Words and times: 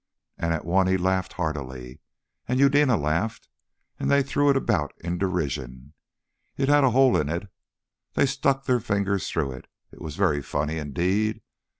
And 0.39 0.51
at 0.51 0.65
one 0.65 0.87
he 0.87 0.97
laughed 0.97 1.33
heartily, 1.33 1.99
and 2.47 2.59
Eudena 2.59 2.97
laughed, 2.97 3.49
and 3.99 4.09
they 4.09 4.23
threw 4.23 4.49
it 4.49 4.57
about 4.57 4.93
in 4.99 5.19
derision. 5.19 5.93
It 6.57 6.69
had 6.69 6.83
a 6.83 6.89
hole 6.89 7.15
in 7.15 7.29
it. 7.29 7.47
They 8.15 8.25
stuck 8.25 8.65
their 8.65 8.79
fingers 8.79 9.29
through 9.29 9.51
it, 9.51 9.67
it 9.91 10.01
was 10.01 10.15
very 10.15 10.41
funny 10.41 10.79
indeed. 10.79 11.43